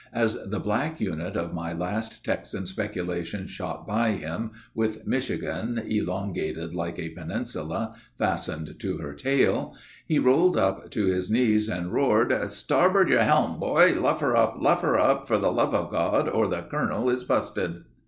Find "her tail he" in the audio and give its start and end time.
8.97-10.17